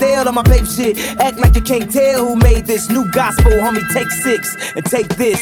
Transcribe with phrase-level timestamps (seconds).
[0.00, 0.98] Pastel on my paper shit.
[1.20, 3.52] Act like you can't tell who made this new gospel.
[3.52, 5.40] Homie, take six and take this.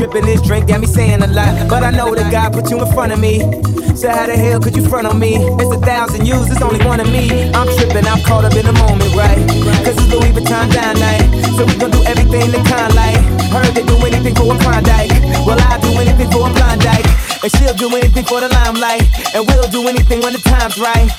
[0.00, 1.68] Tripping this drink, got me saying a lot.
[1.68, 3.44] But I know that God put you in front of me.
[3.92, 5.36] So how the hell could you front on me?
[5.60, 7.52] It's a thousand yous, it's only one of me.
[7.52, 9.36] I'm tripping, I'm caught up in the moment, right?
[9.84, 11.20] Cause it's Louis Vuitton Don night.
[11.52, 13.20] So we gon' do everything the kind like.
[13.52, 15.12] Heard they do anything for a Klondike.
[15.44, 17.04] Well, I'll do anything for a Klondike.
[17.44, 19.04] And she'll do anything for the limelight.
[19.36, 21.12] And we'll do anything when the time's right.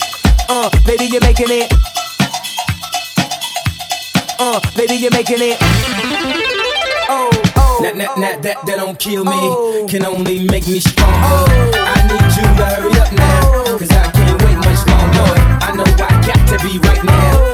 [0.50, 1.70] Uh, baby, you're making it.
[4.42, 6.61] Uh, baby, you're making it.
[7.82, 7.98] Oh, oh.
[7.98, 9.32] That, that, that, that, that don't kill me.
[9.34, 9.88] Oh.
[9.90, 11.16] Can only make me stronger.
[11.18, 13.78] I need you to hurry up now.
[13.78, 15.34] Cause I can't wait much longer.
[15.66, 17.51] I know I got to be right now.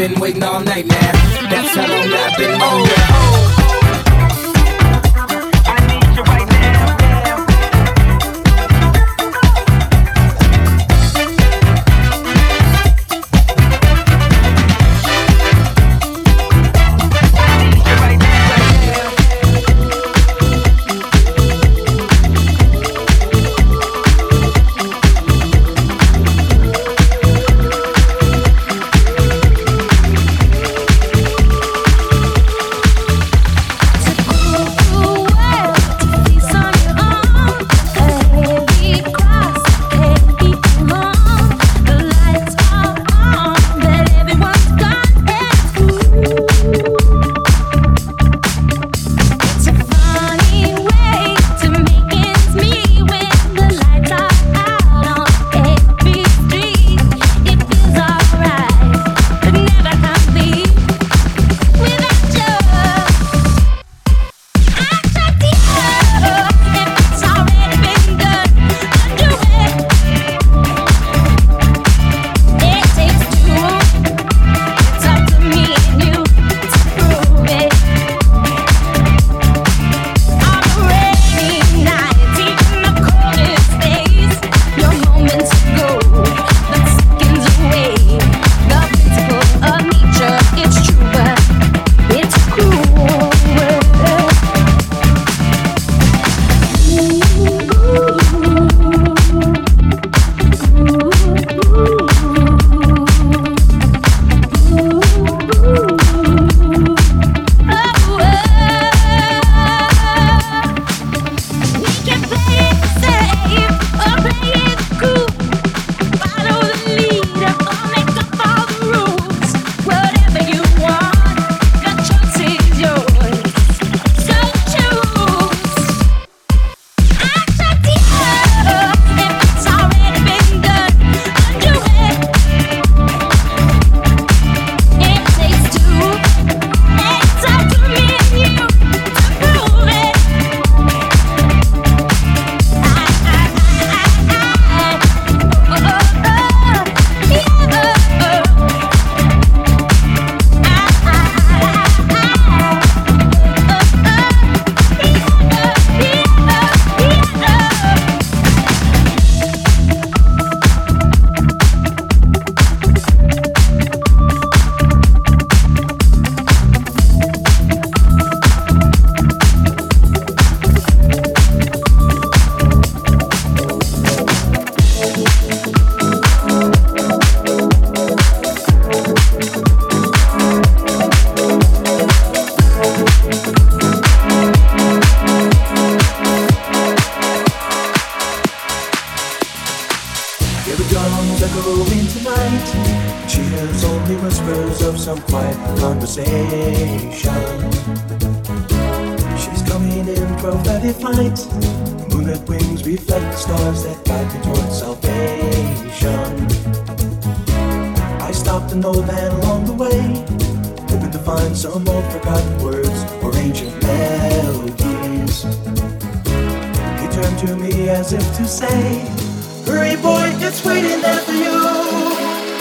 [0.00, 1.12] Been waiting all night now.
[1.50, 3.59] That's how long I've been on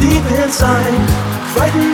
[0.00, 0.94] deep inside,
[1.54, 1.85] frightened.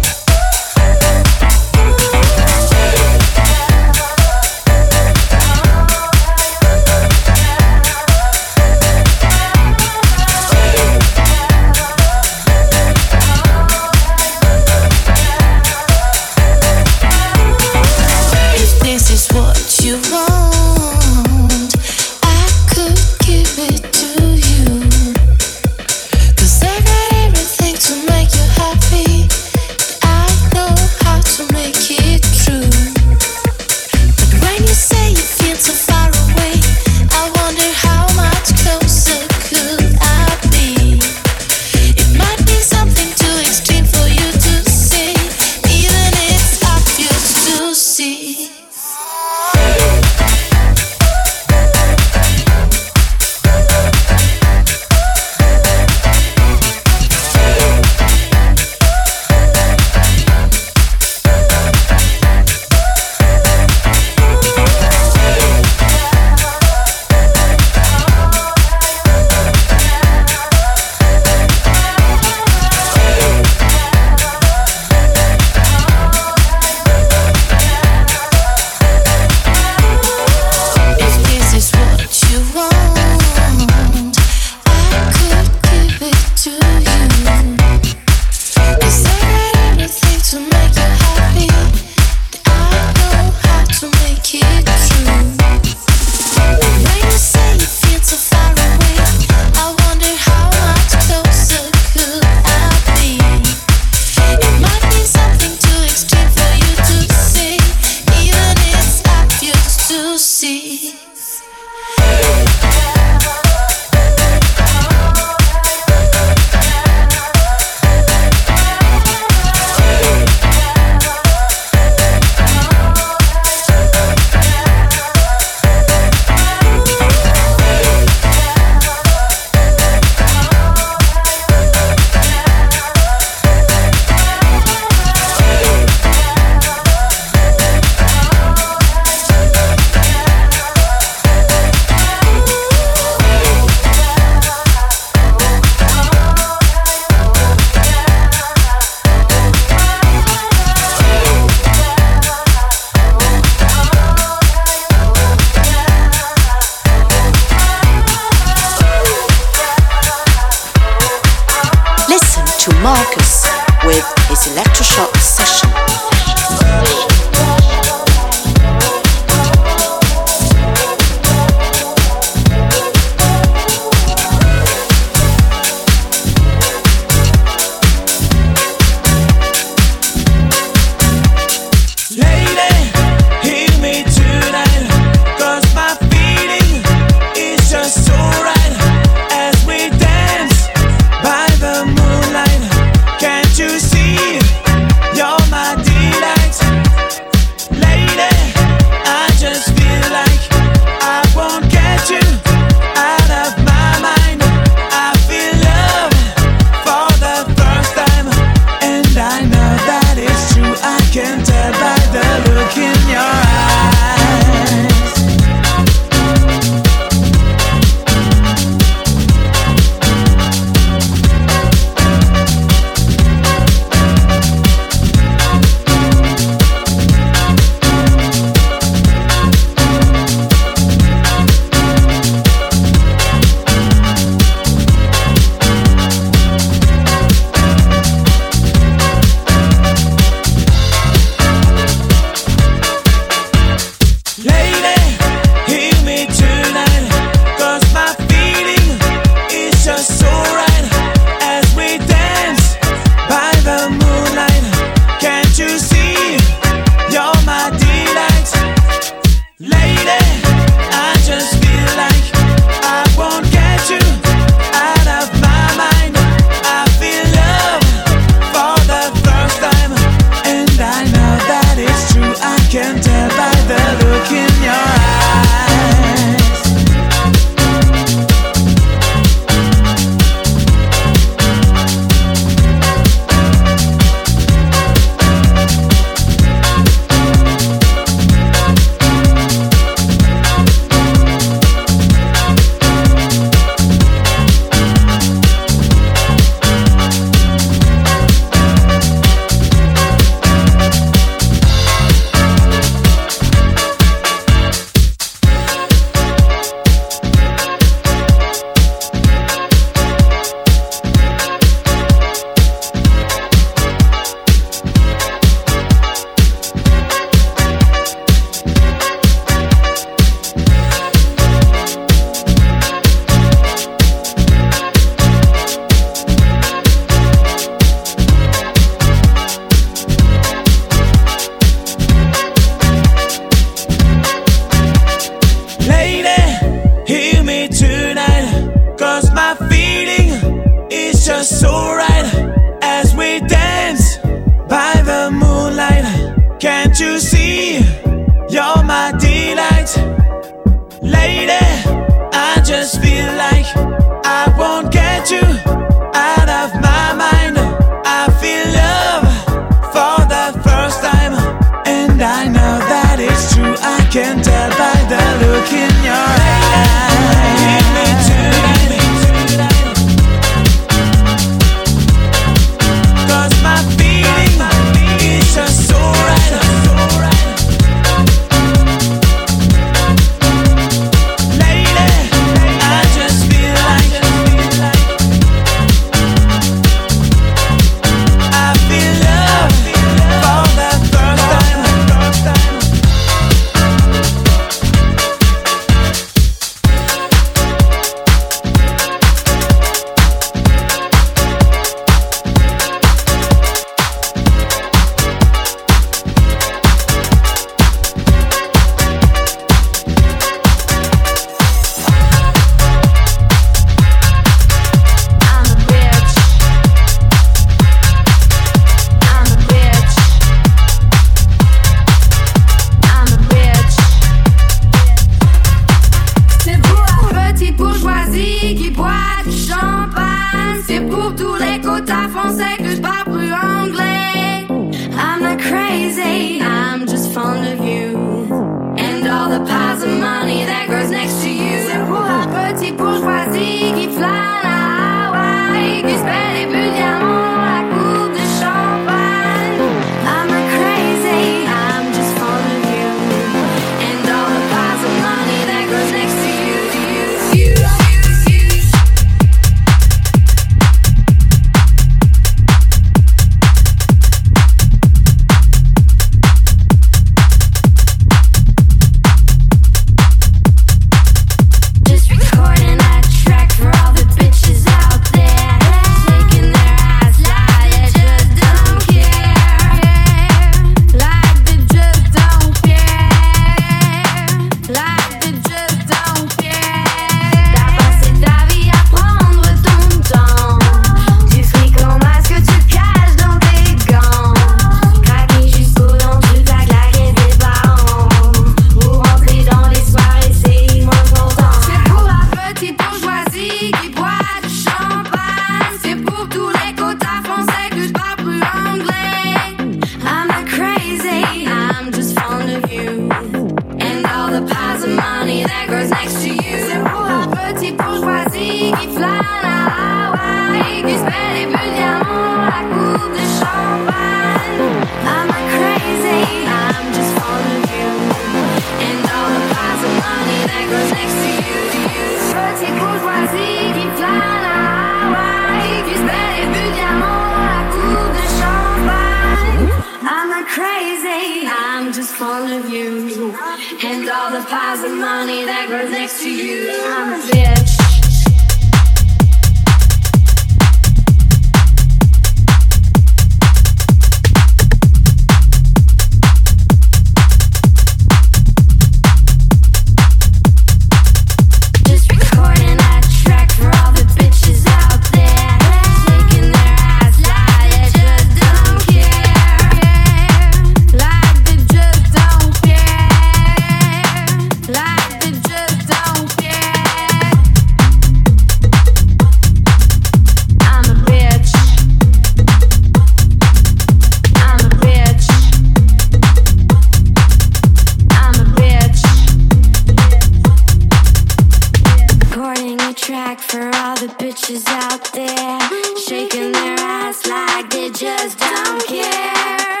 [592.99, 595.79] A track for all the bitches out there,
[596.17, 600.00] shaking their ass like they just don't care.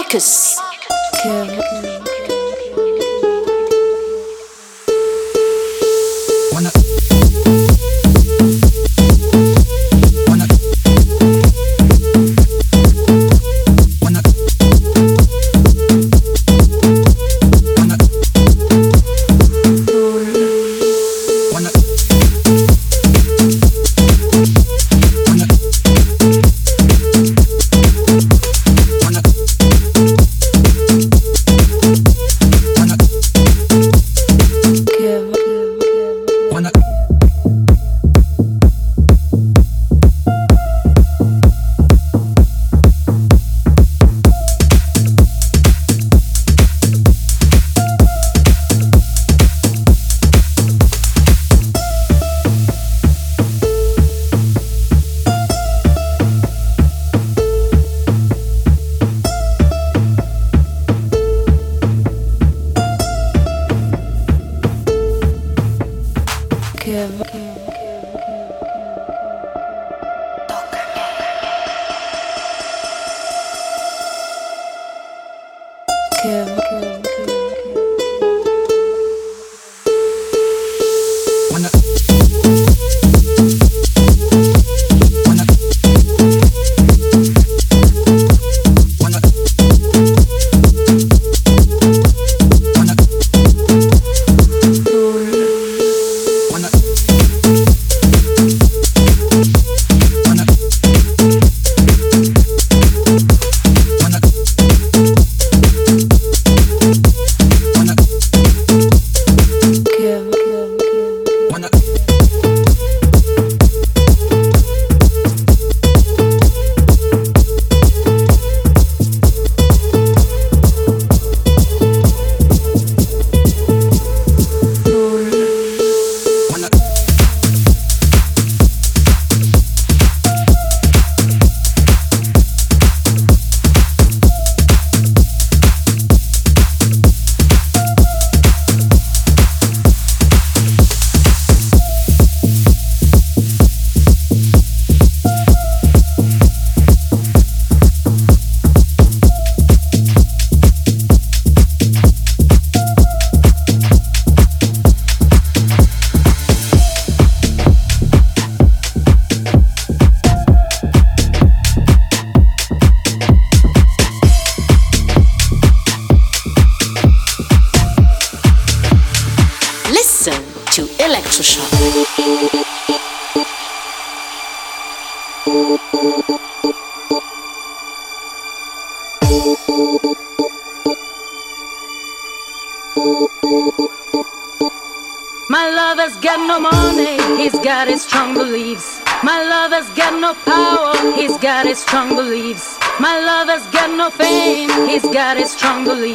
[0.00, 0.49] Marcus.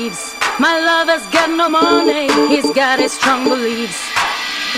[0.05, 0.35] leaves.
[0.59, 3.99] My lover's got no money, he's got his strong beliefs.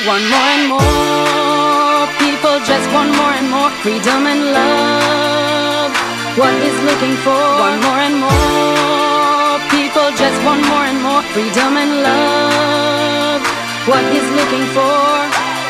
[0.05, 5.91] One more and more people just want more and more freedom and love.
[6.39, 11.71] What he's looking for, one more and more people just want more and more freedom
[11.83, 13.41] and love.
[13.89, 15.03] What he's looking for,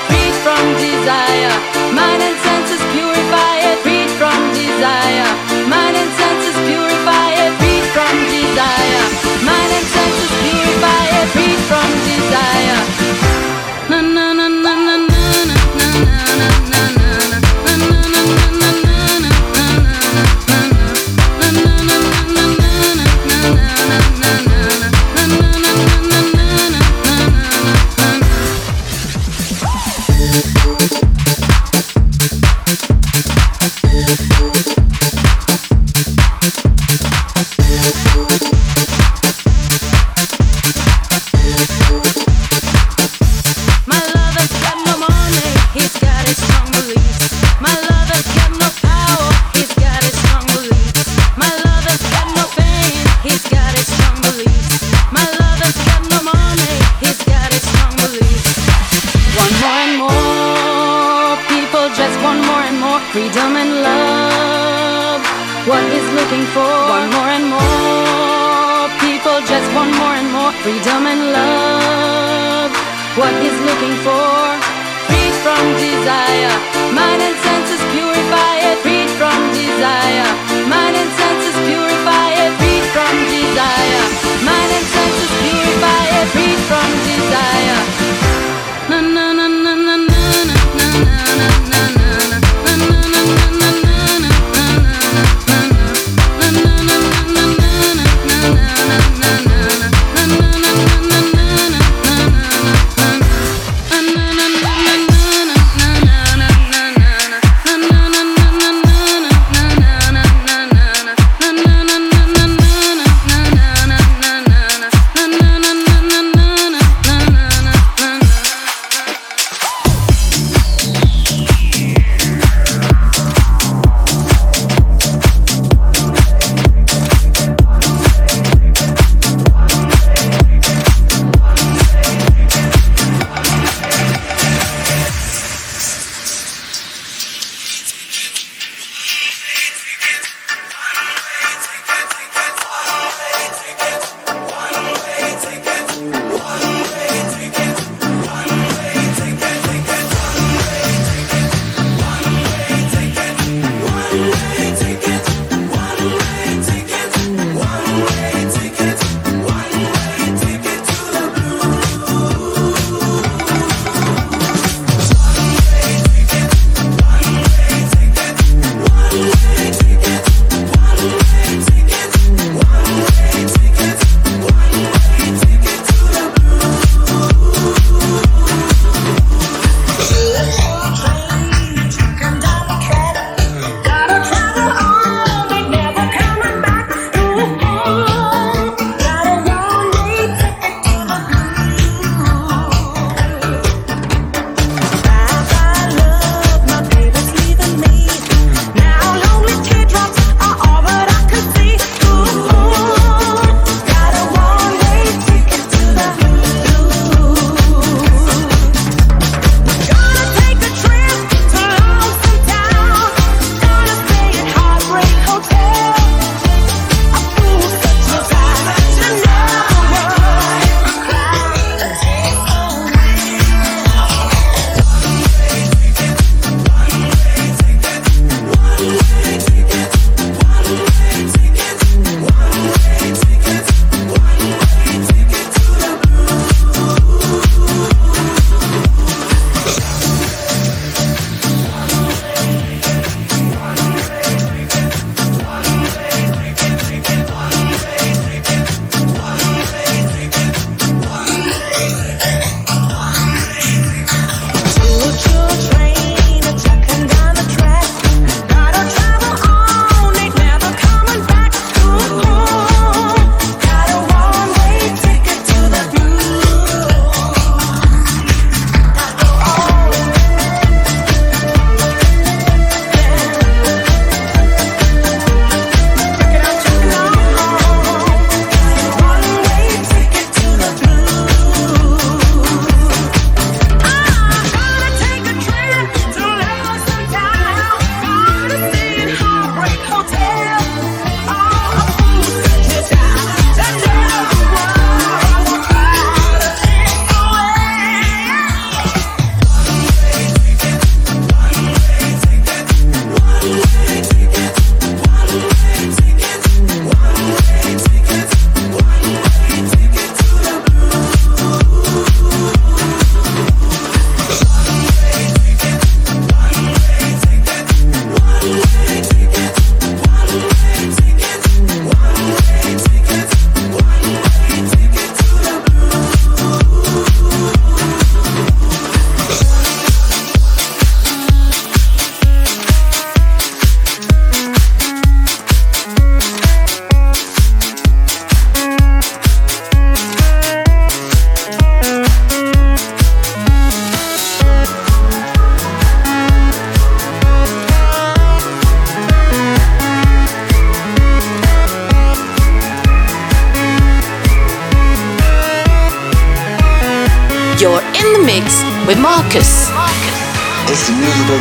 [0.08, 1.56] freed from desire,
[1.98, 5.47] mind and senses purify it, freed from desire.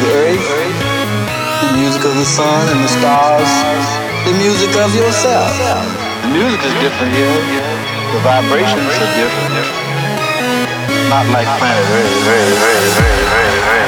[0.07, 3.51] The music of the earth, the music of the sun and the stars,
[4.27, 5.51] the music of yourself.
[6.23, 7.35] The music is different here.
[8.15, 9.67] The vibrations are different.
[11.11, 13.86] Not like planet Earth.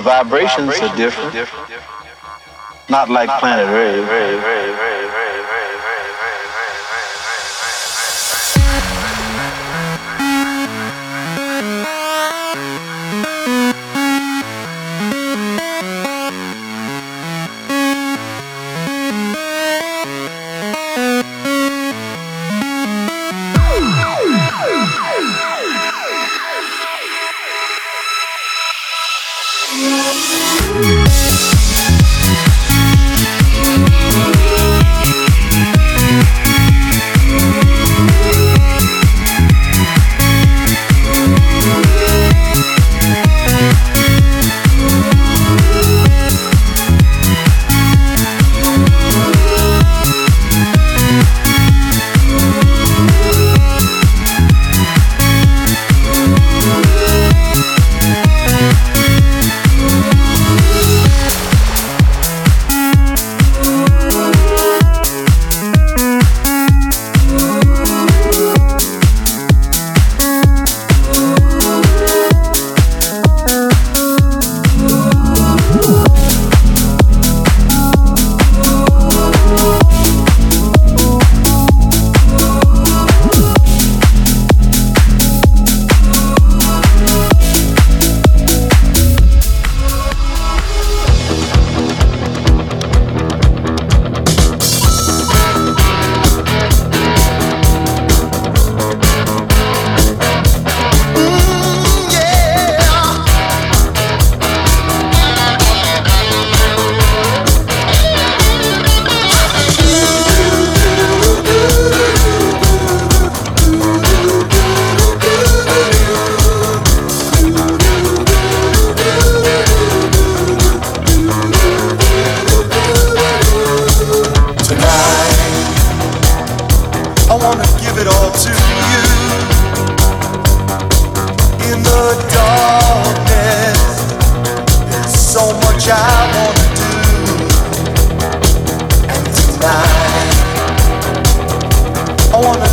[0.00, 1.34] Vibrations are different.
[2.88, 4.97] Not like planet Earth.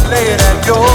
[0.09, 0.94] Lay it at your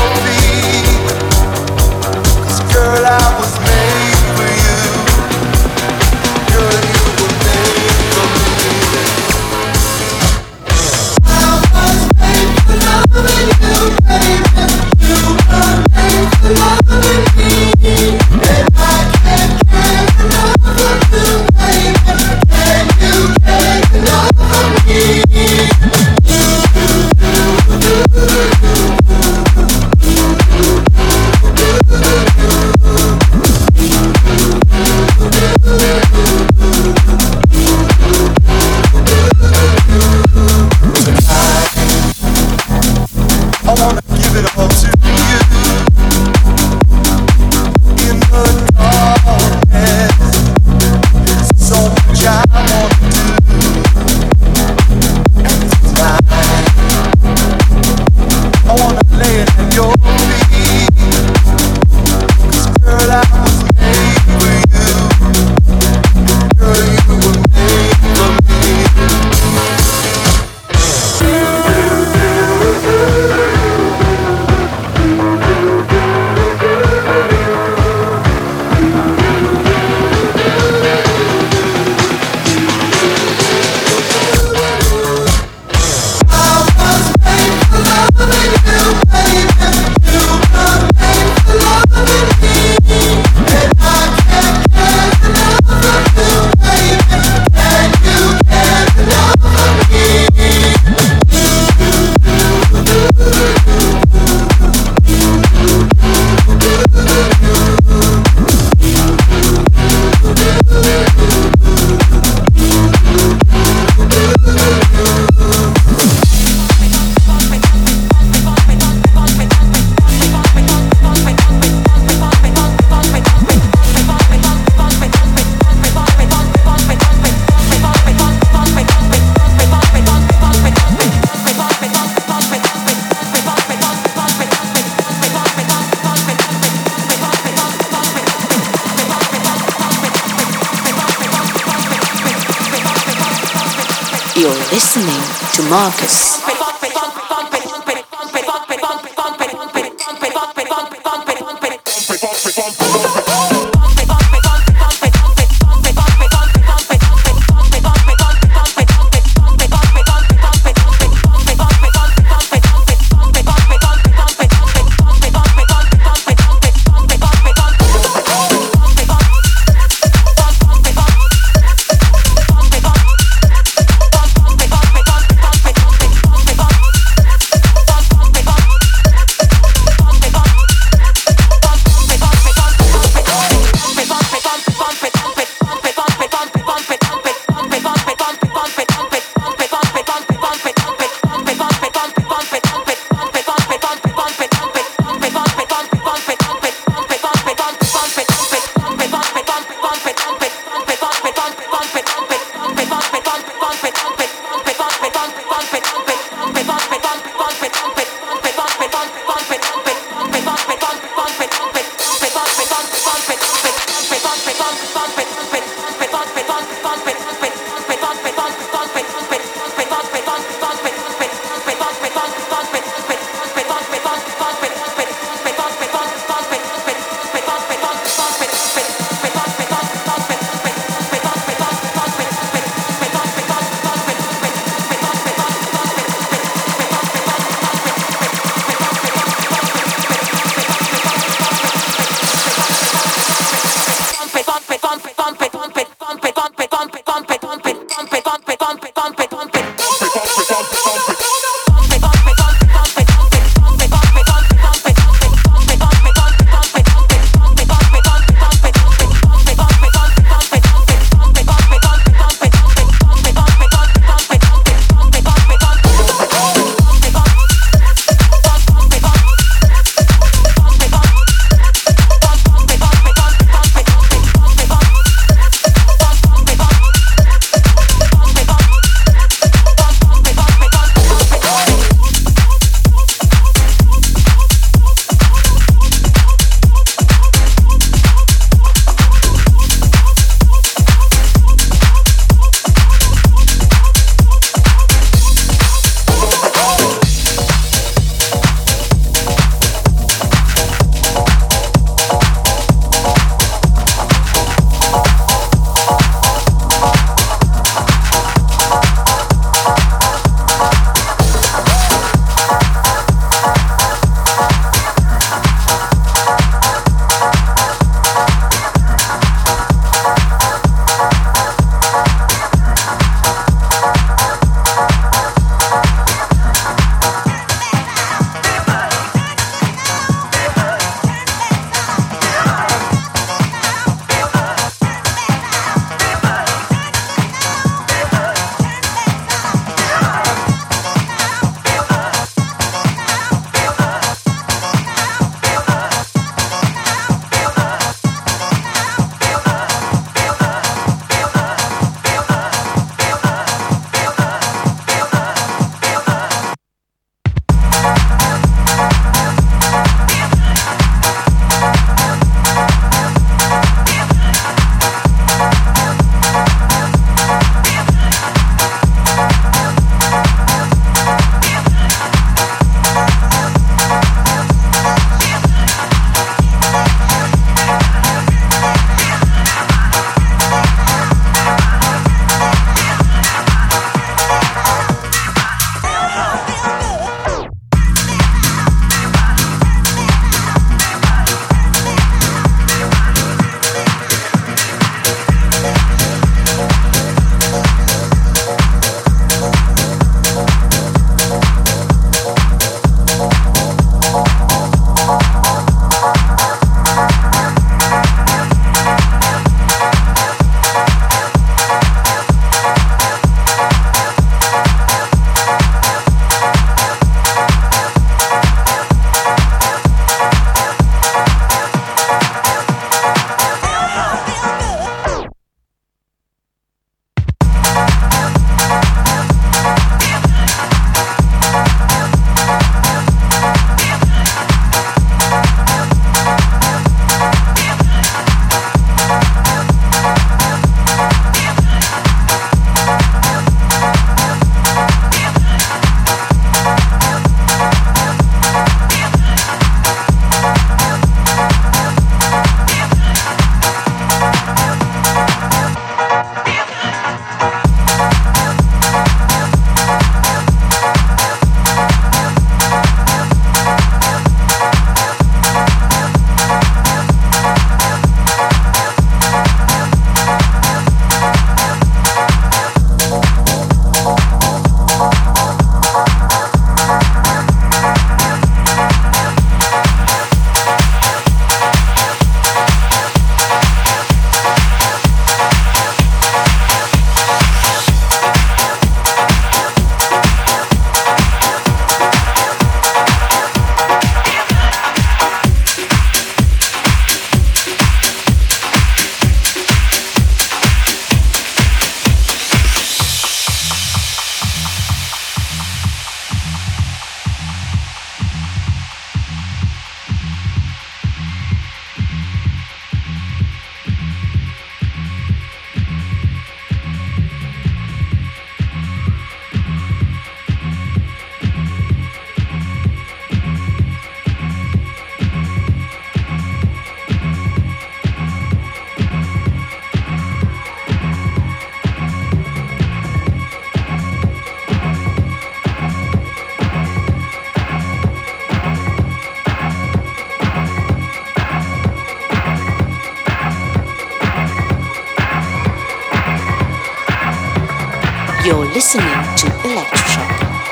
[145.81, 146.20] Marcus.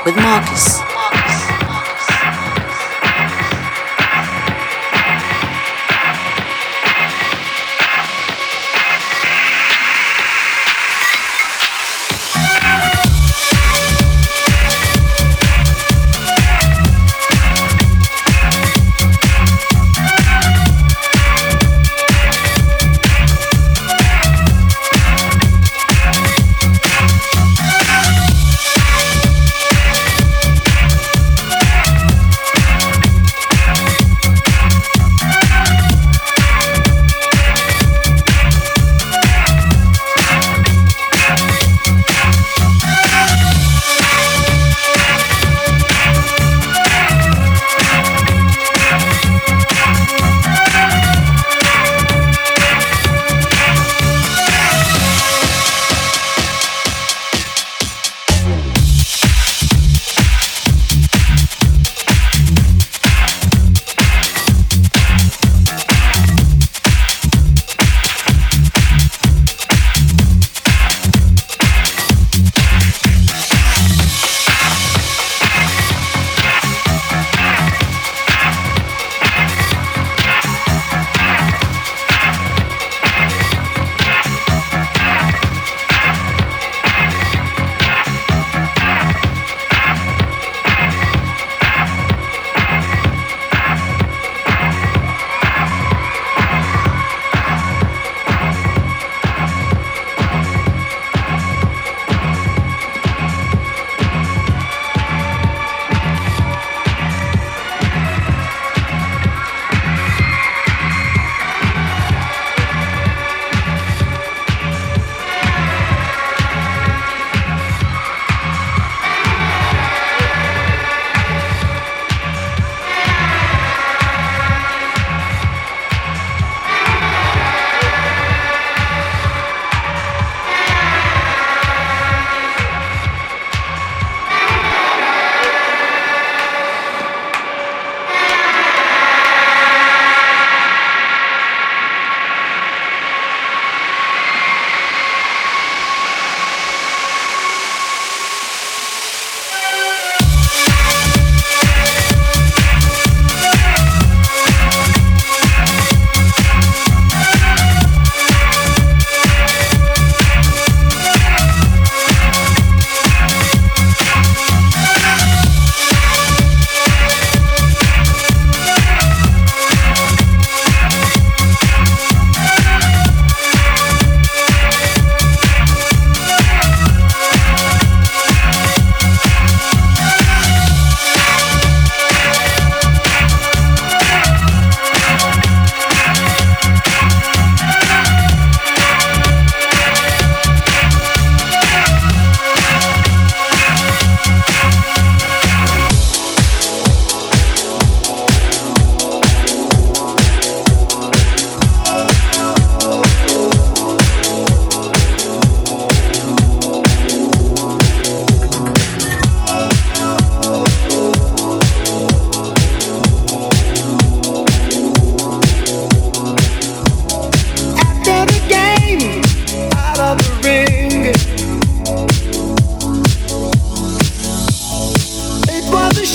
[0.05, 0.88] With Marcus.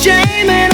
[0.07, 0.74] Holding me